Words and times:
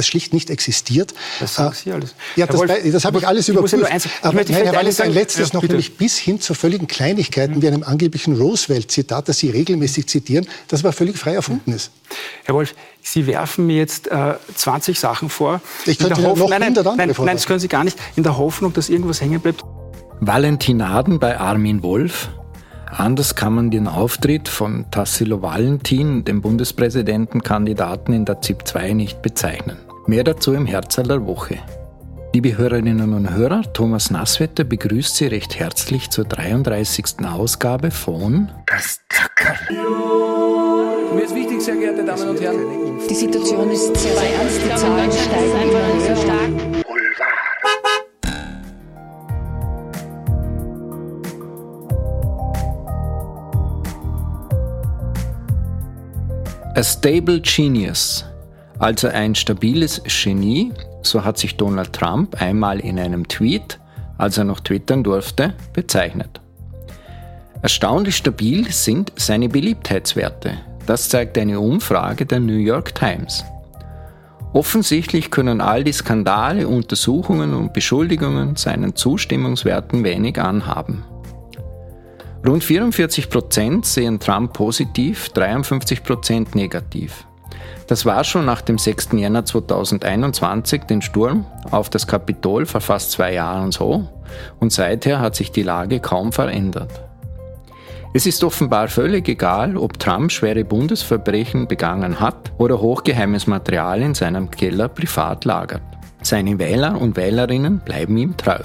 das 0.00 0.06
schlicht 0.06 0.32
nicht 0.32 0.48
existiert. 0.48 1.12
Das 1.40 1.56
sagen 1.56 1.74
Sie 1.74 1.92
alles. 1.92 2.14
Ja, 2.34 2.46
das, 2.46 2.56
Wolf, 2.56 2.72
das 2.90 3.04
habe 3.04 3.18
ich 3.18 3.28
alles 3.28 3.48
ich 3.48 3.54
überprüft. 3.54 3.84
Eins, 3.84 4.08
aber 4.22 4.42
nein, 4.42 4.46
Herr 4.48 4.74
Wallis, 4.74 4.98
ein 4.98 5.12
letztes 5.12 5.50
ja, 5.50 5.54
noch, 5.54 5.60
bitte. 5.60 5.74
nämlich 5.74 5.98
bis 5.98 6.16
hin 6.16 6.40
zu 6.40 6.54
völligen 6.54 6.86
Kleinigkeiten 6.86 7.56
mhm. 7.56 7.62
wie 7.62 7.68
einem 7.68 7.82
angeblichen 7.82 8.34
Roosevelt-Zitat, 8.34 9.28
das 9.28 9.38
Sie 9.38 9.50
regelmäßig 9.50 10.06
zitieren, 10.06 10.46
das 10.68 10.80
aber 10.80 10.94
völlig 10.94 11.18
frei 11.18 11.34
erfunden 11.34 11.72
ist. 11.72 11.90
Herr 12.44 12.54
Wolf, 12.54 12.74
Sie 13.02 13.26
werfen 13.26 13.66
mir 13.66 13.76
jetzt 13.76 14.08
äh, 14.08 14.34
20 14.54 14.98
Sachen 14.98 15.28
vor. 15.28 15.60
Ich 15.84 15.98
könnte 15.98 16.22
Hoffnung, 16.22 16.38
noch 16.38 16.58
nein, 16.58 16.72
nein, 16.72 16.84
nein, 16.96 17.14
nein, 17.18 17.36
das 17.36 17.46
können 17.46 17.60
Sie 17.60 17.68
gar 17.68 17.84
nicht. 17.84 17.98
In 18.16 18.22
der 18.22 18.38
Hoffnung, 18.38 18.72
dass 18.72 18.88
irgendwas 18.88 19.20
hängen 19.20 19.40
bleibt. 19.40 19.64
Valentinaden 20.20 21.18
bei 21.18 21.38
Armin 21.38 21.82
Wolf. 21.82 22.30
Anders 22.90 23.34
kann 23.34 23.54
man 23.54 23.70
den 23.70 23.86
Auftritt 23.86 24.48
von 24.48 24.90
Tassilo 24.90 25.42
Valentin, 25.42 26.24
dem 26.24 26.40
Bundespräsidentenkandidaten 26.40 28.14
in 28.14 28.24
der 28.24 28.40
ZIP 28.40 28.66
2, 28.66 28.94
nicht 28.94 29.20
bezeichnen. 29.20 29.89
Mehr 30.10 30.24
dazu 30.24 30.54
im 30.54 30.66
Herzl 30.66 31.04
der 31.04 31.24
Woche. 31.24 31.58
Liebe 32.34 32.58
Hörerinnen 32.58 33.14
und 33.14 33.32
Hörer, 33.32 33.62
Thomas 33.72 34.10
Nasswetter 34.10 34.64
begrüßt 34.64 35.14
Sie 35.14 35.26
recht 35.26 35.56
herzlich 35.60 36.10
zur 36.10 36.24
33. 36.24 37.24
Ausgabe 37.24 37.92
von 37.92 38.50
Das 38.66 38.98
Zackerl. 39.08 39.56
Mir 41.14 41.22
ist 41.22 41.32
wichtig, 41.32 41.60
sehr 41.60 41.76
geehrte 41.76 42.04
Damen 42.04 42.28
und 42.28 42.40
Herren. 42.40 42.98
Die 43.08 43.14
Situation 43.14 43.70
ist 43.70 43.96
sehr, 43.96 44.16
sehr 44.16 44.34
ernst. 44.34 44.60
Die 44.64 44.74
Zahlen 44.74 45.12
steigen 45.12 45.70
immer 45.70 46.00
sehr 46.00 46.16
stark. 46.16 46.50
A 56.74 56.82
stable 56.82 57.40
genius, 57.40 58.24
also 58.80 59.08
ein 59.08 59.34
stabiles 59.34 60.02
Genie, 60.04 60.72
so 61.02 61.24
hat 61.24 61.38
sich 61.38 61.56
Donald 61.56 61.92
Trump 61.92 62.40
einmal 62.40 62.80
in 62.80 62.98
einem 62.98 63.28
Tweet, 63.28 63.78
als 64.18 64.38
er 64.38 64.44
noch 64.44 64.60
twittern 64.60 65.04
durfte, 65.04 65.54
bezeichnet. 65.72 66.40
Erstaunlich 67.62 68.16
stabil 68.16 68.70
sind 68.72 69.12
seine 69.16 69.50
Beliebtheitswerte. 69.50 70.54
Das 70.86 71.10
zeigt 71.10 71.36
eine 71.36 71.60
Umfrage 71.60 72.24
der 72.24 72.40
New 72.40 72.56
York 72.56 72.94
Times. 72.94 73.44
Offensichtlich 74.54 75.30
können 75.30 75.60
all 75.60 75.84
die 75.84 75.92
Skandale, 75.92 76.66
Untersuchungen 76.66 77.54
und 77.54 77.74
Beschuldigungen 77.74 78.56
seinen 78.56 78.96
Zustimmungswerten 78.96 80.02
wenig 80.02 80.40
anhaben. 80.40 81.04
Rund 82.46 82.64
44 82.64 83.28
Prozent 83.28 83.84
sehen 83.84 84.18
Trump 84.18 84.54
positiv, 84.54 85.28
53 85.28 86.02
Prozent 86.02 86.54
negativ. 86.54 87.26
Das 87.90 88.06
war 88.06 88.22
schon 88.22 88.44
nach 88.44 88.60
dem 88.60 88.78
6. 88.78 89.08
Jänner 89.14 89.44
2021, 89.44 90.84
den 90.84 91.02
Sturm 91.02 91.44
auf 91.72 91.90
das 91.90 92.06
Kapitol 92.06 92.64
vor 92.64 92.80
fast 92.80 93.10
zwei 93.10 93.32
Jahren 93.32 93.72
so, 93.72 94.06
und 94.60 94.72
seither 94.72 95.18
hat 95.18 95.34
sich 95.34 95.50
die 95.50 95.64
Lage 95.64 95.98
kaum 95.98 96.32
verändert. 96.32 97.02
Es 98.14 98.26
ist 98.26 98.44
offenbar 98.44 98.86
völlig 98.86 99.28
egal, 99.28 99.76
ob 99.76 99.98
Trump 99.98 100.30
schwere 100.30 100.64
Bundesverbrechen 100.64 101.66
begangen 101.66 102.20
hat 102.20 102.52
oder 102.58 102.80
hochgeheimes 102.80 103.48
Material 103.48 104.02
in 104.02 104.14
seinem 104.14 104.52
Keller 104.52 104.86
privat 104.86 105.44
lagert. 105.44 105.82
Seine 106.22 106.60
Wähler 106.60 106.96
und 106.96 107.16
Wählerinnen 107.16 107.80
bleiben 107.80 108.16
ihm 108.16 108.36
treu. 108.36 108.60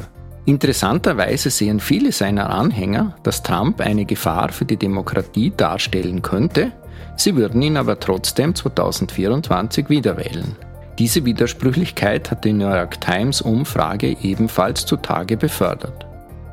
Interessanterweise 0.46 1.50
sehen 1.50 1.80
viele 1.80 2.12
seiner 2.12 2.52
Anhänger, 2.52 3.16
dass 3.24 3.42
Trump 3.42 3.82
eine 3.82 4.06
Gefahr 4.06 4.50
für 4.52 4.66
die 4.66 4.78
Demokratie 4.78 5.52
darstellen 5.58 6.22
könnte, 6.22 6.74
sie 7.16 7.36
würden 7.36 7.62
ihn 7.62 7.78
aber 7.78 8.00
trotzdem 8.00 8.56
2024 8.56 9.90
wieder 9.90 10.18
wählen. 10.18 10.56
Diese 10.98 11.26
Widersprüchlichkeit 11.26 12.32
hat 12.32 12.46
die 12.46 12.54
New 12.54 12.70
York 12.70 13.02
Times 13.02 13.42
Umfrage 13.42 14.16
ebenfalls 14.22 14.86
zutage 14.86 15.36
befördert. 15.36 16.06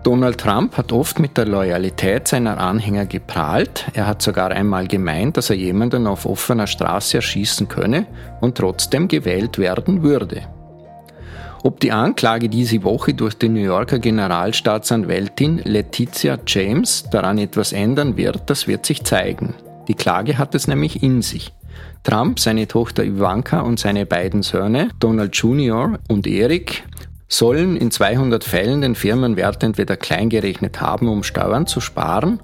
Donald 0.02 0.38
Trump 0.38 0.77
hat 0.77 0.90
oft 0.90 1.20
mit 1.20 1.36
der 1.36 1.46
Loyalität 1.46 2.27
seiner 2.27 2.58
Anhänger 2.58 3.06
geprahlt. 3.06 3.86
Er 3.95 4.08
hat 4.08 4.20
sogar 4.20 4.51
einmal 4.51 4.89
gemeint, 4.89 5.36
dass 5.36 5.51
er 5.51 5.56
jemanden 5.56 6.08
auf 6.08 6.27
offener 6.27 6.67
Straße 6.67 7.18
erschießen 7.18 7.68
könne 7.68 8.06
und 8.40 8.56
trotzdem 8.56 9.06
gewählt 9.06 9.58
werden 9.58 10.02
würde. 10.02 10.42
Ob 11.62 11.78
die 11.78 11.92
Anklage 11.92 12.48
diese 12.48 12.83
Woche 12.83 13.14
durch 13.14 13.34
die 13.34 13.48
New 13.48 13.61
Yorker 13.61 14.01
Generalstaatsanwältin 14.01 15.58
Letizia 15.58 16.36
James 16.45 17.05
daran 17.08 17.39
etwas 17.39 17.72
ändern 17.72 18.17
wird, 18.17 18.51
das 18.51 18.67
wird 18.67 18.84
sich 18.84 19.05
zeigen. 19.05 19.55
Die 19.89 19.95
Klage 19.95 20.39
hat 20.39 20.55
es 20.55 20.69
nämlich 20.69 21.03
in 21.03 21.23
sich. 21.23 21.53
Trump, 22.03 22.39
seine 22.39 22.69
Tochter 22.69 23.05
Ivanka 23.05 23.61
und 23.61 23.79
seine 23.79 24.07
beiden 24.07 24.43
Söhne, 24.43 24.89
Donald 24.98 25.35
Jr. 25.37 25.98
und 26.09 26.27
Eric, 26.27 26.85
sollen 27.29 27.77
in 27.77 27.91
200 27.91 28.45
Fällen 28.45 28.83
den 28.83 28.95
Firmenwert 28.95 29.63
entweder 29.63 29.97
kleingerechnet 29.97 30.81
haben, 30.81 31.09
um 31.09 31.23
Steuern 31.23 31.67
zu 31.67 31.81
sparen, 31.81 32.41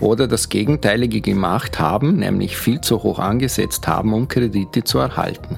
oder 0.00 0.26
das 0.26 0.48
Gegenteilige 0.48 1.20
gemacht 1.20 1.78
haben, 1.78 2.16
nämlich 2.16 2.56
viel 2.56 2.80
zu 2.80 3.04
hoch 3.04 3.20
angesetzt 3.20 3.86
haben, 3.86 4.12
um 4.12 4.26
Kredite 4.26 4.82
zu 4.82 4.98
erhalten. 4.98 5.56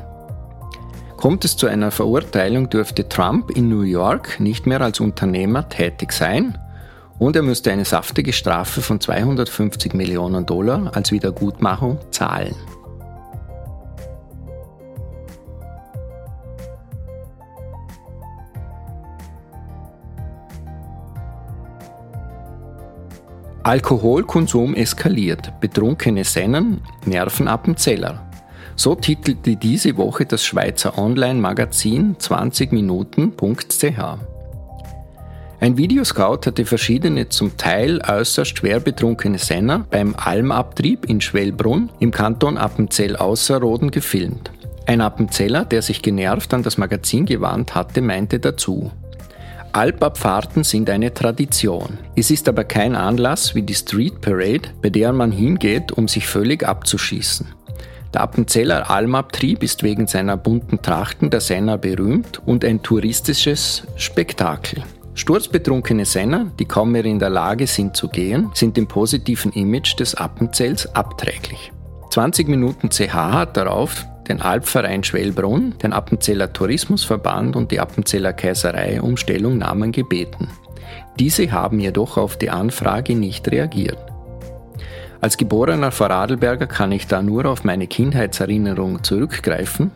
Kommt 1.17 1.47
es 1.47 1.57
zu 1.57 1.67
einer 1.67 1.91
Verurteilung, 1.91 2.69
dürfte 2.69 3.09
Trump 3.09 3.51
in 3.51 3.71
New 3.71 3.81
York 3.81 4.39
nicht 4.39 4.67
mehr 4.67 4.83
als 4.83 5.01
Unternehmer 5.01 5.69
tätig 5.71 6.13
sein 6.13 6.59
und 7.19 7.37
er 7.37 7.43
müsste 7.43 7.72
eine 7.72 7.84
saftige 7.84 8.32
Strafe 8.32 8.82
von 8.82 9.00
250 9.00 9.94
Millionen 9.94 10.47
Dollar 10.47 10.91
als 10.94 11.12
Wiedergutmachung 11.12 11.99
zahlen. 12.10 12.54
Alkoholkonsum 23.62 24.75
eskaliert, 24.77 25.59
betrunkene 25.59 26.22
Sennen 26.22 26.83
nerven 27.04 27.48
Appenzeller. 27.48 28.22
So 28.77 28.94
titelte 28.94 29.56
diese 29.56 29.97
Woche 29.97 30.25
das 30.25 30.44
Schweizer 30.44 30.97
Online-Magazin 30.97 32.16
20minuten.ch. 32.16 34.36
Ein 35.66 35.77
Videoscout 35.77 36.47
hatte 36.47 36.65
verschiedene 36.65 37.28
zum 37.28 37.56
Teil 37.56 38.00
äußerst 38.00 38.56
schwer 38.56 38.78
betrunkene 38.78 39.38
Senner 39.38 39.84
beim 39.91 40.15
Almabtrieb 40.15 41.06
in 41.06 41.21
Schwellbrunn 41.21 41.91
im 41.99 42.12
Kanton 42.12 42.56
Appenzell-Ausserrhoden 42.56 43.91
gefilmt. 43.91 44.53
Ein 44.87 45.00
Appenzeller, 45.00 45.65
der 45.65 45.82
sich 45.82 46.03
genervt 46.03 46.54
an 46.54 46.62
das 46.62 46.78
Magazin 46.78 47.27
gewandt 47.27 47.75
hatte, 47.75 48.00
meinte 48.00 48.38
dazu, 48.38 48.93
Alpabfahrten 49.72 50.62
sind 50.62 50.88
eine 50.88 51.12
Tradition. 51.12 51.98
Es 52.15 52.31
ist 52.31 52.48
aber 52.48 52.62
kein 52.62 52.94
Anlass 52.94 53.56
wie 53.56 53.62
die 53.62 53.75
Street 53.75 54.21
Parade, 54.21 54.69
bei 54.83 54.91
der 54.91 55.12
man 55.12 55.33
hingeht, 55.33 55.91
um 55.91 56.06
sich 56.06 56.28
völlig 56.28 56.65
abzuschießen. 56.65 57.44
Der 58.15 58.21
Appenzeller 58.21 58.88
Almabtrieb 58.88 59.65
ist 59.65 59.83
wegen 59.83 60.06
seiner 60.06 60.37
bunten 60.37 60.81
Trachten 60.81 61.28
der 61.28 61.41
Senner 61.41 61.77
berühmt 61.77 62.41
und 62.47 62.65
ein 62.65 62.84
touristisches 62.84 63.83
Spektakel. 63.97 64.84
Sturzbetrunkene 65.16 66.04
Senner, 66.04 66.53
die 66.59 66.66
kaum 66.66 66.93
mehr 66.93 67.06
in 67.06 67.19
der 67.19 67.31
Lage 67.31 67.66
sind 67.66 67.97
zu 67.97 68.09
gehen, 68.09 68.50
sind 68.53 68.77
dem 68.77 68.87
positiven 68.87 69.50
Image 69.53 69.99
des 69.99 70.15
Appenzells 70.15 70.94
abträglich. 70.94 71.72
20 72.10 72.49
Minuten 72.49 72.91
CH 72.91 73.15
hat 73.15 73.56
darauf 73.56 74.04
den 74.28 74.43
Alpverein 74.43 75.03
Schwellbrunn, 75.04 75.75
den 75.82 75.94
Appenzeller 75.94 76.53
Tourismusverband 76.53 77.56
und 77.56 77.71
die 77.71 77.81
Appenzeller 77.81 78.34
Kaiserei 78.34 79.00
um 79.00 79.16
Stellungnahmen 79.16 79.91
gebeten. 79.91 80.49
Diese 81.19 81.50
haben 81.50 81.81
jedoch 81.81 82.19
auf 82.19 82.37
die 82.37 82.50
Anfrage 82.50 83.15
nicht 83.15 83.50
reagiert. 83.50 83.98
Als 85.22 85.38
geborener 85.38 85.93
Vorarlberger 85.93 86.66
kann 86.66 86.93
ich 86.93 87.06
da 87.06 87.22
nur 87.22 87.47
auf 87.47 87.65
meine 87.65 87.87
Kindheitserinnerung 87.87 89.03
zurückgreifen 89.03 89.93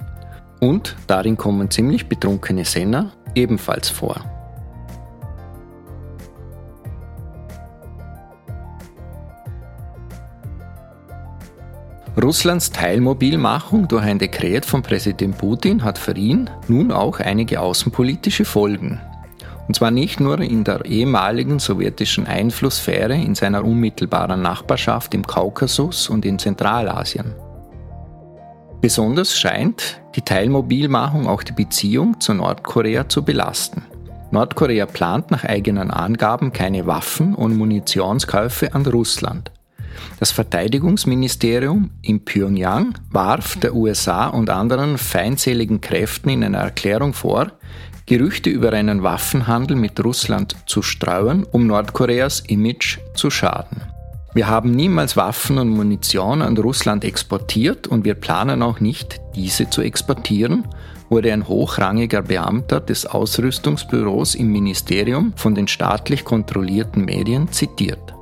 und 0.60 0.96
darin 1.06 1.36
kommen 1.36 1.70
ziemlich 1.70 2.08
betrunkene 2.08 2.64
Senner 2.64 3.12
ebenfalls 3.34 3.90
vor. 3.90 4.39
Russlands 12.16 12.72
Teilmobilmachung 12.72 13.86
durch 13.86 14.02
ein 14.02 14.18
Dekret 14.18 14.66
von 14.66 14.82
Präsident 14.82 15.38
Putin 15.38 15.84
hat 15.84 15.96
für 15.96 16.16
ihn 16.16 16.50
nun 16.66 16.90
auch 16.90 17.20
einige 17.20 17.60
außenpolitische 17.60 18.44
Folgen. 18.44 19.00
Und 19.68 19.76
zwar 19.76 19.92
nicht 19.92 20.18
nur 20.18 20.40
in 20.40 20.64
der 20.64 20.84
ehemaligen 20.84 21.60
sowjetischen 21.60 22.26
Einflusssphäre 22.26 23.14
in 23.14 23.36
seiner 23.36 23.64
unmittelbaren 23.64 24.42
Nachbarschaft 24.42 25.14
im 25.14 25.24
Kaukasus 25.24 26.08
und 26.08 26.26
in 26.26 26.40
Zentralasien. 26.40 27.32
Besonders 28.80 29.38
scheint 29.38 30.00
die 30.16 30.22
Teilmobilmachung 30.22 31.28
auch 31.28 31.44
die 31.44 31.52
Beziehung 31.52 32.18
zu 32.18 32.34
Nordkorea 32.34 33.08
zu 33.08 33.24
belasten. 33.24 33.84
Nordkorea 34.32 34.86
plant 34.86 35.30
nach 35.30 35.44
eigenen 35.44 35.92
Angaben 35.92 36.52
keine 36.52 36.86
Waffen 36.86 37.36
und 37.36 37.56
Munitionskäufe 37.56 38.74
an 38.74 38.84
Russland. 38.86 39.52
Das 40.18 40.30
Verteidigungsministerium 40.32 41.90
in 42.02 42.24
Pyongyang 42.24 42.94
warf 43.10 43.56
der 43.56 43.74
USA 43.74 44.28
und 44.28 44.50
anderen 44.50 44.98
feindseligen 44.98 45.80
Kräften 45.80 46.28
in 46.30 46.44
einer 46.44 46.58
Erklärung 46.58 47.14
vor, 47.14 47.52
Gerüchte 48.06 48.50
über 48.50 48.72
einen 48.72 49.04
Waffenhandel 49.04 49.76
mit 49.76 50.02
Russland 50.04 50.56
zu 50.66 50.82
streuen, 50.82 51.44
um 51.44 51.68
Nordkoreas 51.68 52.40
Image 52.40 52.98
zu 53.14 53.30
schaden. 53.30 53.82
Wir 54.34 54.48
haben 54.48 54.72
niemals 54.72 55.16
Waffen 55.16 55.58
und 55.58 55.68
Munition 55.68 56.42
an 56.42 56.56
Russland 56.56 57.04
exportiert 57.04 57.86
und 57.86 58.04
wir 58.04 58.14
planen 58.14 58.62
auch 58.62 58.80
nicht, 58.80 59.20
diese 59.34 59.70
zu 59.70 59.82
exportieren, 59.82 60.66
wurde 61.08 61.32
ein 61.32 61.48
hochrangiger 61.48 62.22
Beamter 62.22 62.80
des 62.80 63.06
Ausrüstungsbüros 63.06 64.36
im 64.36 64.52
Ministerium 64.52 65.32
von 65.36 65.54
den 65.54 65.68
staatlich 65.68 66.24
kontrollierten 66.24 67.04
Medien 67.04 67.50
zitiert. 67.52 68.14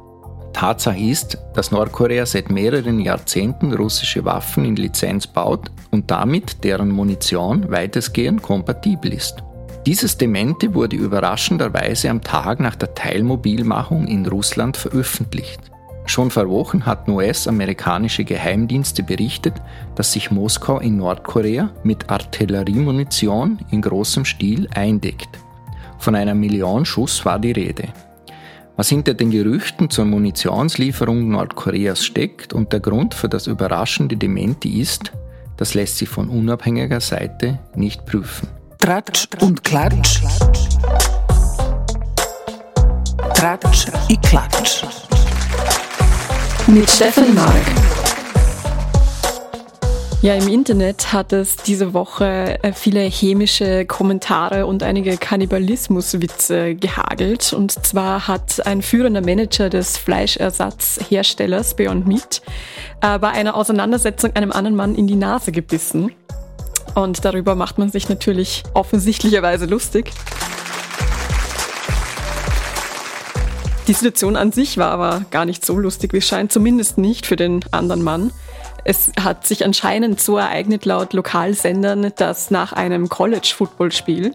Tatsache 0.58 0.98
ist, 0.98 1.38
dass 1.54 1.70
Nordkorea 1.70 2.26
seit 2.26 2.50
mehreren 2.50 2.98
Jahrzehnten 2.98 3.72
russische 3.72 4.24
Waffen 4.24 4.64
in 4.64 4.74
Lizenz 4.74 5.24
baut 5.24 5.70
und 5.92 6.10
damit 6.10 6.64
deren 6.64 6.90
Munition 6.90 7.70
weitestgehend 7.70 8.42
kompatibel 8.42 9.12
ist. 9.12 9.44
Dieses 9.86 10.18
Demente 10.18 10.74
wurde 10.74 10.96
überraschenderweise 10.96 12.10
am 12.10 12.22
Tag 12.22 12.58
nach 12.58 12.74
der 12.74 12.92
Teilmobilmachung 12.92 14.08
in 14.08 14.26
Russland 14.26 14.76
veröffentlicht. 14.76 15.60
Schon 16.06 16.28
vor 16.28 16.48
Wochen 16.48 16.84
hatten 16.86 17.12
US-amerikanische 17.12 18.24
Geheimdienste 18.24 19.04
berichtet, 19.04 19.54
dass 19.94 20.12
sich 20.12 20.32
Moskau 20.32 20.80
in 20.80 20.96
Nordkorea 20.96 21.70
mit 21.84 22.10
Artilleriemunition 22.10 23.60
in 23.70 23.80
großem 23.80 24.24
Stil 24.24 24.68
eindeckt. 24.74 25.38
Von 25.98 26.16
einer 26.16 26.34
Million 26.34 26.84
Schuss 26.84 27.24
war 27.24 27.38
die 27.38 27.52
Rede. 27.52 27.92
Was 28.78 28.90
hinter 28.90 29.12
den 29.12 29.32
Gerüchten 29.32 29.90
zur 29.90 30.04
Munitionslieferung 30.04 31.30
Nordkoreas 31.30 32.04
steckt 32.04 32.52
und 32.52 32.72
der 32.72 32.78
Grund 32.78 33.12
für 33.12 33.28
das 33.28 33.48
überraschende 33.48 34.16
Dementi 34.16 34.80
ist, 34.80 35.10
das 35.56 35.74
lässt 35.74 35.98
sich 35.98 36.08
von 36.08 36.28
unabhängiger 36.28 37.00
Seite 37.00 37.58
nicht 37.74 38.06
prüfen. 38.06 38.46
Tratsch 38.78 39.26
und 39.40 39.64
Klatsch. 39.64 40.20
Tratsch 43.34 43.86
und 44.08 44.22
Klatsch 44.22 44.84
mit 46.68 46.88
Stefan 46.88 47.34
Mark. 47.34 48.07
Ja, 50.20 50.34
im 50.34 50.48
Internet 50.48 51.12
hat 51.12 51.32
es 51.32 51.54
diese 51.54 51.94
Woche 51.94 52.58
äh, 52.64 52.72
viele 52.72 53.02
chemische 53.02 53.86
Kommentare 53.86 54.66
und 54.66 54.82
einige 54.82 55.16
Kannibalismuswitze 55.16 56.74
gehagelt. 56.74 57.52
Und 57.52 57.86
zwar 57.86 58.26
hat 58.26 58.66
ein 58.66 58.82
führender 58.82 59.20
Manager 59.20 59.70
des 59.70 59.96
Fleischersatzherstellers 59.96 61.76
Beyond 61.76 62.08
Meat 62.08 62.42
äh, 63.00 63.16
bei 63.20 63.28
einer 63.28 63.54
Auseinandersetzung 63.54 64.34
einem 64.34 64.50
anderen 64.50 64.74
Mann 64.74 64.96
in 64.96 65.06
die 65.06 65.14
Nase 65.14 65.52
gebissen. 65.52 66.10
Und 66.96 67.24
darüber 67.24 67.54
macht 67.54 67.78
man 67.78 67.88
sich 67.88 68.08
natürlich 68.08 68.64
offensichtlicherweise 68.74 69.66
lustig. 69.66 70.10
Die 73.86 73.92
Situation 73.92 74.34
an 74.34 74.50
sich 74.50 74.78
war 74.78 74.90
aber 74.90 75.24
gar 75.30 75.44
nicht 75.44 75.64
so 75.64 75.78
lustig, 75.78 76.12
wie 76.12 76.18
es 76.18 76.26
scheint, 76.26 76.50
zumindest 76.50 76.98
nicht 76.98 77.24
für 77.24 77.36
den 77.36 77.60
anderen 77.70 78.02
Mann. 78.02 78.32
Es 78.88 79.12
hat 79.20 79.46
sich 79.46 79.66
anscheinend 79.66 80.18
so 80.18 80.38
ereignet 80.38 80.86
laut 80.86 81.12
Lokalsendern, 81.12 82.10
dass 82.16 82.50
nach 82.50 82.72
einem 82.72 83.10
College-Football-Spiel 83.10 84.34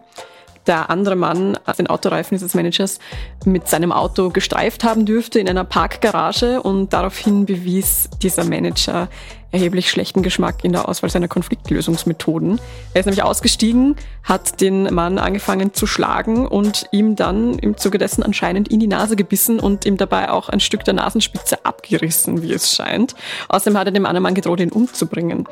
der 0.68 0.90
andere 0.90 1.16
Mann 1.16 1.58
den 1.78 1.88
Autoreifen 1.88 2.36
dieses 2.36 2.54
Managers 2.54 3.00
mit 3.46 3.68
seinem 3.68 3.92
Auto 3.92 4.30
gestreift 4.30 4.84
haben 4.84 5.06
dürfte 5.06 5.40
in 5.40 5.50
einer 5.50 5.64
Parkgarage 5.64 6.62
und 6.62 6.94
daraufhin 6.94 7.46
bewies 7.46 8.10
dieser 8.22 8.44
Manager 8.46 9.10
erheblich 9.54 9.92
schlechten 9.92 10.24
Geschmack 10.24 10.64
in 10.64 10.72
der 10.72 10.90
Auswahl 10.90 11.12
seiner 11.12 11.28
Konfliktlösungsmethoden. 11.28 12.60
Er 12.94 13.00
ist 13.00 13.06
nämlich 13.06 13.24
ausgestiegen, 13.24 13.96
hat 14.24 14.60
den 14.62 14.92
Mann 14.94 15.20
angefangen 15.20 15.74
zu 15.76 15.86
schlagen 15.86 16.48
und 16.48 16.88
ihm 16.92 17.16
dann 17.16 17.60
im 17.60 17.78
Zuge 17.78 18.00
dessen 18.00 18.24
anscheinend 18.24 18.70
in 18.70 18.80
die 18.80 18.88
Nase 18.88 19.16
gebissen 19.16 19.60
und 19.60 19.86
ihm 19.86 19.98
dabei 19.98 20.32
auch 20.32 20.50
ein 20.50 20.60
Stück 20.60 20.84
der 20.86 20.96
Nasenspitze 20.96 21.66
abgerissen, 21.66 22.42
wie 22.42 22.52
es 22.52 22.74
scheint. 22.74 23.16
Außerdem 23.48 23.78
hat 23.78 23.88
er 23.88 23.92
dem 23.92 24.08
anderen 24.08 24.24
Mann 24.24 24.34
gedroht, 24.34 24.60
ihn 24.60 24.72
umzubringen. 24.72 25.48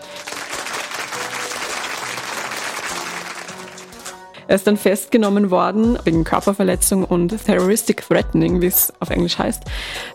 Er 4.51 4.56
ist 4.56 4.68
dann 4.68 4.75
festgenommen 4.75 5.50
worden 5.50 5.98
wegen 6.03 6.25
Körperverletzung 6.25 7.06
und 7.06 7.30
Terroristic 7.45 8.06
Threatening, 8.06 8.59
wie 8.59 8.65
es 8.65 8.92
auf 9.00 9.09
Englisch 9.09 9.38
heißt, 9.38 9.63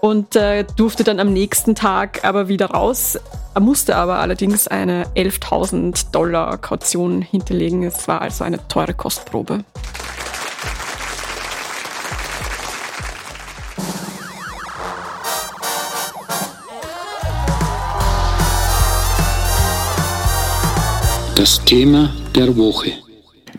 und 0.03 0.37
äh, 0.37 0.67
durfte 0.77 1.05
dann 1.05 1.21
am 1.21 1.33
nächsten 1.33 1.75
Tag 1.75 2.23
aber 2.23 2.47
wieder 2.47 2.67
raus. 2.67 3.19
Er 3.55 3.63
musste 3.63 3.97
aber 3.97 4.19
allerdings 4.19 4.69
eine 4.69 5.07
11.000 5.17 6.11
Dollar 6.11 6.59
Kaution 6.59 7.23
hinterlegen. 7.23 7.83
Es 7.83 8.09
war 8.09 8.21
also 8.21 8.45
eine 8.45 8.59
teure 8.69 8.93
Kostprobe. 8.93 9.65
Das 21.37 21.65
Thema 21.65 22.11
der 22.35 22.55
Woche 22.55 23.06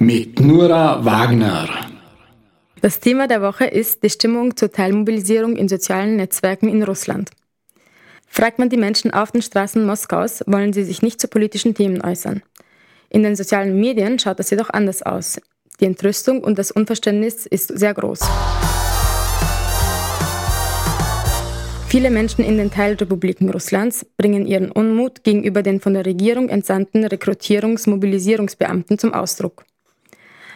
mit 0.08 0.40
Nura 0.40 1.04
Wagner. 1.04 1.68
Das 2.80 3.02
Thema 3.02 3.28
der 3.28 3.42
Woche 3.42 3.66
ist 3.66 4.04
die 4.04 4.10
Stimmung 4.10 4.56
zur 4.56 4.72
Teilmobilisierung 4.72 5.58
in 5.58 5.68
sozialen 5.68 6.16
Netzwerken 6.16 6.70
in 6.70 6.82
Russland. 6.82 7.30
Fragt 8.26 8.58
man 8.58 8.70
die 8.70 8.78
Menschen 8.78 9.12
auf 9.12 9.34
den 9.34 9.42
Straßen 9.42 9.86
Moskaus, 9.86 10.46
wollen 10.48 10.72
sie 10.72 10.86
sich 10.86 11.02
nicht 11.02 11.20
zu 11.20 11.28
politischen 11.28 11.76
Themen 11.76 12.02
äußern. 12.02 12.42
In 13.10 13.22
den 13.22 13.36
sozialen 13.36 13.78
Medien 13.82 14.18
schaut 14.18 14.40
das 14.40 14.50
jedoch 14.50 14.70
anders 14.70 15.04
aus. 15.04 15.42
Die 15.82 15.86
Entrüstung 15.86 16.42
und 16.42 16.58
das 16.58 16.72
Unverständnis 16.72 17.46
ist 17.46 17.78
sehr 17.78 17.94
groß. 17.94 18.22
Viele 21.90 22.12
Menschen 22.12 22.46
in 22.46 22.58
den 22.58 22.72
Teilrepubliken 22.72 23.50
Russlands 23.50 24.06
bringen 24.16 24.48
ihren 24.48 24.72
Unmut 24.72 25.26
gegenüber 25.26 25.64
den 25.64 25.82
von 25.82 25.96
der 25.96 26.06
Regierung 26.06 26.48
entsandten 26.48 27.04
Rekrutierungs-Mobilisierungsbeamten 27.04 28.98
zum 28.98 29.14
Ausdruck. 29.14 29.66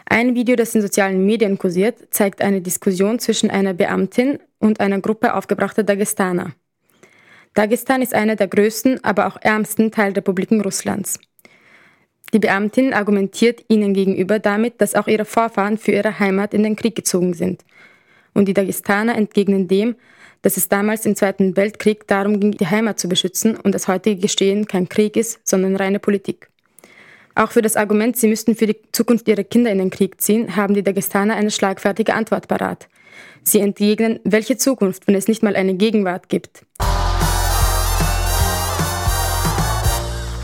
Ein 0.06 0.36
Video, 0.36 0.56
das 0.56 0.75
in 0.75 0.81
sozialen 0.81 1.25
Medien 1.25 1.57
kursiert, 1.57 2.13
zeigt 2.13 2.42
eine 2.42 2.62
Diskussion 2.62 3.19
zwischen 3.19 3.50
einer 3.50 3.74
Beamtin 3.74 4.39
und 4.59 4.80
einer 4.80 5.00
Gruppe 5.00 5.33
aufgebrachter 5.33 5.83
Dagestaner. 5.83 6.53
Dagestan 7.53 8.01
ist 8.01 8.13
eine 8.13 8.36
der 8.36 8.48
größten, 8.48 9.03
aber 9.03 9.27
auch 9.27 9.38
ärmsten 9.42 9.92
Teilrepubliken 9.92 10.62
Russlands. 10.62 11.19
Die 12.33 12.39
Beamtin 12.39 12.94
argumentiert 12.94 13.65
ihnen 13.68 13.94
gegenüber 13.94 14.39
damit, 14.39 14.80
dass 14.80 14.95
auch 14.95 15.07
ihre 15.07 15.25
Vorfahren 15.25 15.77
für 15.77 15.91
ihre 15.91 16.20
Heimat 16.20 16.53
in 16.53 16.63
den 16.63 16.77
Krieg 16.77 16.96
gezogen 16.96 17.34
sind. 17.34 17.65
Und 18.34 18.48
die 18.48 18.53
Dagestaner 18.53 19.15
entgegnen 19.15 19.67
dem, 19.67 19.96
dass 20.41 20.55
es 20.55 20.70
damals 20.70 21.05
im 21.05 21.15
Zweiten 21.15 21.58
Weltkrieg 21.58 22.08
darum 22.08 22.39
ging, 22.39 22.51
die 22.51 22.67
Heimat 22.67 23.00
zu 23.00 23.10
beschützen 23.10 23.58
und 23.58 23.75
das 23.75 23.89
heutige 23.89 24.22
Geschehen 24.22 24.65
kein 24.65 24.88
Krieg 24.88 25.17
ist, 25.17 25.39
sondern 25.43 25.75
reine 25.75 26.00
Politik. 26.00 26.50
Auch 27.36 27.52
für 27.52 27.62
das 27.62 27.78
Argument, 27.78 28.18
sie 28.18 28.28
müssten 28.28 28.56
für 28.56 28.68
die 28.68 28.78
Zukunft 28.92 29.28
ihrer 29.28 29.44
Kinder 29.44 29.72
in 29.72 29.78
den 29.78 29.90
Krieg 29.90 30.20
ziehen, 30.20 30.56
haben 30.56 30.74
die 30.74 30.84
Dagestaner 30.84 31.36
eine 31.36 31.52
schlagfertige 31.52 32.14
Antwort 32.14 32.48
parat. 32.48 32.88
Sie 33.44 33.60
entgegnen, 33.60 34.20
welche 34.24 34.58
Zukunft, 34.58 35.08
wenn 35.08 35.16
es 35.16 35.28
nicht 35.28 35.42
mal 35.42 35.56
eine 35.56 35.76
Gegenwart 35.76 36.30
gibt. 36.30 36.66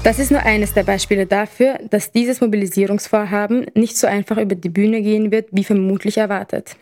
Das 0.03 0.20
ist 0.20 0.32
nur 0.32 0.41
eines 0.44 0.74
der 0.74 0.84
Beispiele 0.84 1.25
dafür, 1.25 1.79
dass 1.89 2.13
dieses 2.13 2.39
Mobilisierungsvorhaben 2.39 3.65
nicht 3.74 3.98
so 3.98 4.08
einfach 4.08 4.38
über 4.38 4.56
die 4.56 4.70
Bühne 4.70 5.01
gehen 5.01 5.32
wird, 5.32 5.50
wie 5.51 5.65
vermutlich 5.65 6.17
erwartet. 6.17 6.77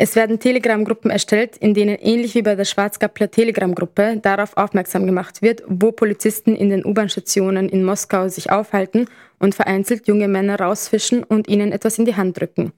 Es 0.00 0.14
werden 0.14 0.38
Telegram-Gruppen 0.38 1.10
erstellt, 1.10 1.56
in 1.56 1.74
denen 1.74 1.96
ähnlich 1.96 2.36
wie 2.36 2.42
bei 2.42 2.54
der 2.54 2.64
Schwarzgappler 2.64 3.32
Telegram-Gruppe 3.32 4.20
darauf 4.22 4.56
aufmerksam 4.56 5.06
gemacht 5.06 5.42
wird, 5.42 5.64
wo 5.66 5.90
Polizisten 5.90 6.54
in 6.54 6.70
den 6.70 6.86
U-Bahn-Stationen 6.86 7.68
in 7.68 7.84
Moskau 7.84 8.28
sich 8.28 8.52
aufhalten 8.52 9.08
und 9.40 9.56
vereinzelt 9.56 10.06
junge 10.06 10.28
Männer 10.28 10.60
rausfischen 10.60 11.24
und 11.24 11.48
ihnen 11.48 11.72
etwas 11.72 11.98
in 11.98 12.04
die 12.04 12.14
Hand 12.14 12.38
drücken. 12.38 12.72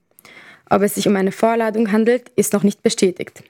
Ob 0.67 0.81
es 0.81 0.95
sich 0.95 1.07
um 1.07 1.15
eine 1.15 1.31
Vorladung 1.31 1.91
handelt, 1.91 2.29
ist 2.35 2.53
noch 2.53 2.63
nicht 2.63 2.81
bestätigt. 2.81 3.43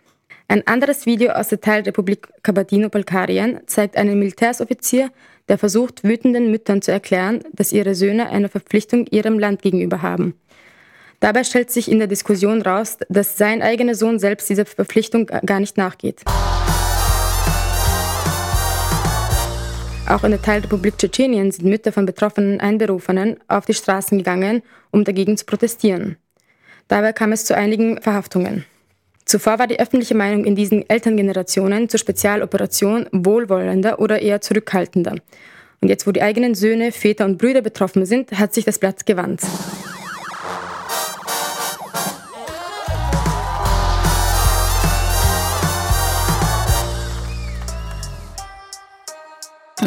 Ein 0.49 0.67
anderes 0.67 1.05
Video 1.05 1.31
aus 1.31 1.47
der 1.47 1.61
Teilrepublik 1.61 2.27
Kabardino-Balkarien 2.43 3.61
zeigt 3.67 3.95
einen 3.95 4.19
Militärsoffizier, 4.19 5.11
der 5.47 5.57
versucht, 5.57 6.03
wütenden 6.03 6.51
Müttern 6.51 6.81
zu 6.81 6.91
erklären, 6.91 7.39
dass 7.53 7.71
ihre 7.71 7.95
Söhne 7.95 8.31
eine 8.31 8.49
Verpflichtung 8.49 9.07
ihrem 9.07 9.39
Land 9.39 9.61
gegenüber 9.61 10.01
haben. 10.01 10.35
Dabei 11.21 11.43
stellt 11.43 11.69
sich 11.69 11.89
in 11.89 11.99
der 11.99 12.07
Diskussion 12.07 12.63
raus, 12.63 12.97
dass 13.07 13.37
sein 13.37 13.61
eigener 13.61 13.93
Sohn 13.93 14.17
selbst 14.17 14.49
dieser 14.49 14.65
Verpflichtung 14.65 15.27
gar 15.27 15.59
nicht 15.59 15.77
nachgeht. 15.77 16.21
Auch 20.09 20.23
in 20.23 20.31
der 20.31 20.41
Teilrepublik 20.41 20.97
Tschetschenien 20.97 21.51
sind 21.51 21.69
Mütter 21.69 21.91
von 21.91 22.07
betroffenen 22.07 22.59
Einberufenen 22.59 23.37
auf 23.47 23.65
die 23.65 23.75
Straßen 23.75 24.17
gegangen, 24.17 24.63
um 24.89 25.03
dagegen 25.03 25.37
zu 25.37 25.45
protestieren. 25.45 26.17
Dabei 26.87 27.13
kam 27.13 27.31
es 27.31 27.45
zu 27.45 27.55
einigen 27.55 28.01
Verhaftungen. 28.01 28.65
Zuvor 29.23 29.59
war 29.59 29.67
die 29.67 29.79
öffentliche 29.79 30.15
Meinung 30.15 30.43
in 30.43 30.55
diesen 30.55 30.89
Elterngenerationen 30.89 31.87
zur 31.87 31.99
Spezialoperation 31.99 33.07
wohlwollender 33.11 33.99
oder 33.99 34.23
eher 34.23 34.41
zurückhaltender. 34.41 35.17
Und 35.81 35.89
jetzt, 35.89 36.07
wo 36.07 36.11
die 36.11 36.23
eigenen 36.23 36.55
Söhne, 36.55 36.91
Väter 36.91 37.25
und 37.25 37.37
Brüder 37.37 37.61
betroffen 37.61 38.07
sind, 38.07 38.31
hat 38.31 38.55
sich 38.55 38.65
das 38.65 38.79
Blatt 38.79 39.05
gewandt. 39.05 39.41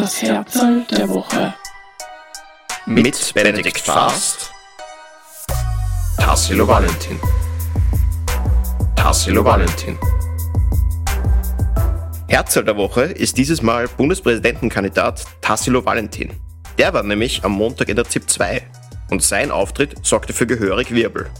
Das 0.04 0.20
Herzl 0.20 0.84
der 0.90 1.08
Woche. 1.08 1.54
Mit 2.84 3.32
Benedikt 3.32 3.78
Fast. 3.78 4.52
Tassilo 6.18 6.68
Valentin. 6.68 7.18
Tassilo 8.96 9.42
Valentin. 9.42 9.99
Herzl 12.28 12.64
der 12.64 12.76
Woche 12.76 13.04
ist 13.04 13.38
dieses 13.38 13.62
Mal 13.62 13.88
Bundespräsidentenkandidat 13.88 15.25
Tassilo 15.40 15.82
Valentin. 15.82 16.32
Der 16.76 16.92
war 16.92 17.02
nämlich 17.02 17.42
am 17.42 17.52
Montag 17.52 17.88
in 17.88 17.96
der 17.96 18.04
ZIP 18.04 18.28
2 18.28 18.61
und 19.08 19.23
sein 19.23 19.50
Auftritt 19.50 20.04
sorgte 20.04 20.34
für 20.34 20.46
gehörig 20.46 20.90
Wirbel. 20.90 21.30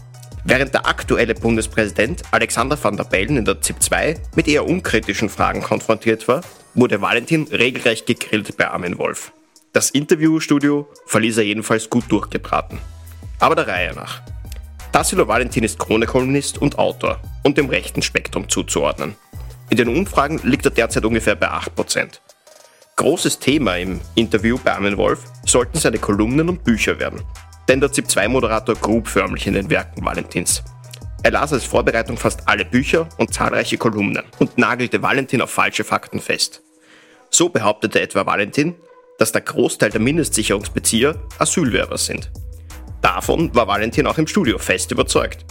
Während 0.47 0.75
der 0.75 0.85
aktuelle 0.85 1.33
Bundespräsident 1.33 2.21
Alexander 2.29 2.77
van 2.81 2.95
der 2.95 3.05
Bellen 3.05 3.37
in 3.37 3.45
der 3.45 3.61
ZIP 3.61 3.81
2 3.81 4.15
mit 4.35 4.47
eher 4.47 4.67
unkritischen 4.67 5.27
Fragen 5.27 5.63
konfrontiert 5.63 6.27
war, 6.27 6.41
wurde 6.75 7.01
Valentin 7.01 7.47
regelrecht 7.47 8.05
gegrillt 8.05 8.55
bei 8.55 8.69
Armin 8.69 8.99
Wolf. 8.99 9.31
Das 9.73 9.89
Interviewstudio 9.89 10.87
verließ 11.07 11.37
er 11.37 11.45
jedenfalls 11.45 11.89
gut 11.89 12.03
durchgebraten. 12.09 12.77
Aber 13.39 13.55
der 13.55 13.67
Reihe 13.67 13.95
nach. 13.95 14.21
Tassilo 14.91 15.27
Valentin 15.27 15.63
ist 15.63 15.79
Krone-Kolumnist 15.79 16.59
und 16.59 16.77
Autor 16.77 17.19
und 17.41 17.57
dem 17.57 17.69
rechten 17.69 18.03
Spektrum 18.03 18.47
zuzuordnen. 18.47 19.15
In 19.71 19.77
den 19.77 19.87
Umfragen 19.87 20.39
liegt 20.43 20.65
er 20.65 20.71
derzeit 20.71 21.05
ungefähr 21.05 21.35
bei 21.35 21.49
8%. 21.49 22.19
Großes 22.97 23.39
Thema 23.39 23.77
im 23.77 23.99
Interview 24.13 24.59
bei 24.63 24.73
Armin 24.73 24.97
Wolf 24.97 25.23
sollten 25.43 25.79
seine 25.79 25.97
Kolumnen 25.97 26.49
und 26.49 26.63
Bücher 26.63 26.99
werden. 26.99 27.23
Denn 27.67 27.79
der 27.79 27.91
ZIP-2-Moderator 27.91 28.75
grub 28.75 29.07
förmlich 29.07 29.47
in 29.47 29.53
den 29.53 29.69
Werken 29.69 30.05
Valentins. 30.05 30.63
Er 31.23 31.31
las 31.31 31.51
als 31.51 31.63
Vorbereitung 31.63 32.17
fast 32.17 32.47
alle 32.47 32.65
Bücher 32.65 33.09
und 33.17 33.33
zahlreiche 33.33 33.77
Kolumnen 33.77 34.23
und 34.37 34.57
nagelte 34.59 35.01
Valentin 35.01 35.41
auf 35.41 35.49
falsche 35.49 35.83
Fakten 35.83 36.19
fest. 36.19 36.61
So 37.31 37.49
behauptete 37.49 37.99
etwa 37.99 38.25
Valentin, 38.27 38.75
dass 39.17 39.31
der 39.31 39.41
Großteil 39.41 39.89
der 39.89 40.01
Mindestsicherungsbezieher 40.01 41.15
Asylwerber 41.39 41.97
sind. 41.97 42.31
Davon 43.01 43.53
war 43.55 43.67
Valentin 43.67 44.07
auch 44.07 44.17
im 44.17 44.27
Studio 44.27 44.57
fest 44.57 44.91
überzeugt. 44.91 45.45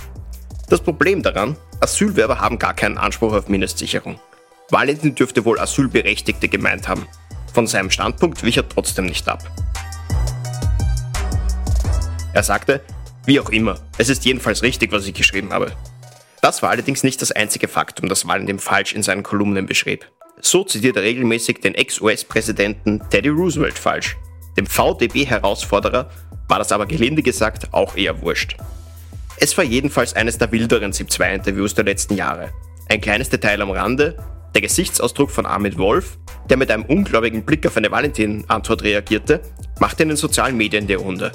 Das 0.69 0.81
Problem 0.81 1.23
daran, 1.23 1.57
Asylwerber 1.81 2.41
haben 2.41 2.59
gar 2.59 2.75
keinen 2.75 2.99
Anspruch 2.99 3.33
auf 3.33 3.49
Mindestsicherung. 3.49 4.21
Valentin 4.71 5.15
dürfte 5.15 5.45
wohl 5.45 5.59
Asylberechtigte 5.59 6.49
gemeint 6.49 6.89
haben. 6.89 7.07
Von 7.53 7.67
seinem 7.67 7.91
Standpunkt 7.91 8.43
wich 8.43 8.57
er 8.57 8.69
trotzdem 8.69 9.07
nicht 9.07 9.29
ab. 9.29 9.43
Er 12.35 12.43
sagte, 12.43 12.81
wie 13.27 13.39
auch 13.39 13.51
immer, 13.51 13.79
es 13.97 14.09
ist 14.09 14.25
jedenfalls 14.25 14.63
richtig, 14.63 14.91
was 14.91 15.07
ich 15.07 15.15
geschrieben 15.15 15.53
habe. 15.53 15.73
Das 16.43 16.63
war 16.63 16.71
allerdings 16.71 17.05
nicht 17.05 17.23
das 17.23 17.31
einzige 17.31 17.69
Faktum, 17.69 18.09
das 18.09 18.27
Valentin 18.27 18.59
falsch 18.59 18.93
in 18.93 19.05
seinen 19.05 19.23
Kolumnen 19.23 19.67
beschrieb. 19.67 20.05
So 20.41 20.65
zitiert 20.65 20.97
er 20.97 21.05
regelmäßig 21.05 21.61
den 21.61 21.77
Ex-US-Präsidenten 21.77 23.01
Teddy 23.09 23.29
Roosevelt 23.29 23.79
falsch. 23.79 24.17
Dem 24.59 24.67
VDB-Herausforderer 24.67 26.11
war 26.49 26.59
das 26.59 26.73
aber 26.73 26.87
gelinde 26.87 27.23
gesagt 27.23 27.73
auch 27.73 27.97
eher 27.97 28.21
wurscht. 28.21 28.57
Es 29.39 29.57
war 29.57 29.65
jedenfalls 29.65 30.15
eines 30.15 30.37
der 30.37 30.51
wilderen 30.51 30.93
ZIP-2-Interviews 30.93 31.75
der 31.75 31.85
letzten 31.85 32.17
Jahre. 32.17 32.51
Ein 32.89 33.01
kleines 33.01 33.31
Detail 33.31 33.63
am 33.63 33.71
Rande, 33.71 34.19
der 34.55 34.61
Gesichtsausdruck 34.61 35.31
von 35.31 35.47
Armin 35.47 35.79
Wolf, 35.79 36.19
der 36.51 36.57
mit 36.57 36.71
einem 36.73 36.85
ungläubigen 36.85 37.45
Blick 37.45 37.65
auf 37.67 37.77
eine 37.77 37.91
Valentin-Antwort 37.91 38.83
reagierte, 38.83 39.41
machte 39.79 40.03
in 40.03 40.11
den 40.11 40.19
sozialen 40.19 40.57
Medien 40.57 40.89
die 40.89 40.95
Runde. 40.95 41.31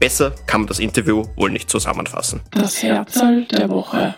Besser 0.00 0.32
kann 0.46 0.62
man 0.62 0.68
das 0.68 0.78
Interview 0.78 1.26
wohl 1.36 1.50
nicht 1.50 1.68
zusammenfassen. 1.68 2.40
Das 2.52 2.82
Herzl 2.82 3.44
der 3.44 3.68
Woche. 3.68 4.16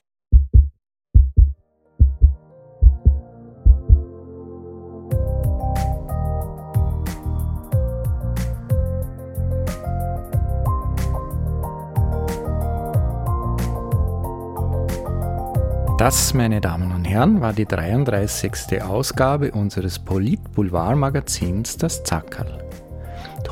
Das, 15.99 16.33
meine 16.33 16.61
Damen 16.61 16.93
und 16.93 17.05
Herren, 17.05 17.41
war 17.41 17.53
die 17.53 17.67
33. 17.67 18.83
Ausgabe 18.83 19.51
unseres 19.51 19.99
Polit-Boulevard-Magazins 19.99 21.77
Das 21.77 22.05
Zackerl. 22.05 22.62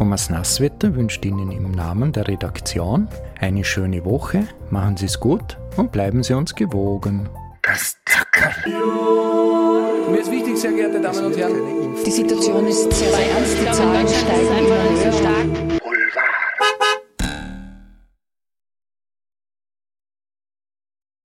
Thomas 0.01 0.31
Nasswetter 0.31 0.95
wünscht 0.95 1.27
Ihnen 1.27 1.53
im 1.53 1.73
Namen 1.73 2.11
der 2.11 2.27
Redaktion 2.27 3.07
eine 3.39 3.65
schöne 3.65 4.03
Woche, 4.07 4.47
machen 4.71 4.97
Sie 4.97 5.05
es 5.05 5.21
gut 5.21 5.59
und 5.77 5.93
bleiben 5.93 6.23
Sie 6.23 6.33
uns 6.33 6.55
gewogen. 6.55 7.29
Das 7.61 7.99
Zackerl. 8.07 8.73
Mir 10.11 10.21
ist 10.21 10.31
wichtig, 10.31 10.57
sehr 10.57 10.73
geehrte 10.73 11.03
Damen 11.03 11.27
und 11.27 11.37
Herren. 11.37 11.53
Die 12.07 12.11
Situation 12.11 12.67
ist 12.67 12.91
sehr 12.91 13.13
ernst, 13.13 13.59
die 13.61 13.73
Zahlen 13.73 14.09
steigen 14.09 14.65
immer 14.65 15.69
höher. 15.69 15.70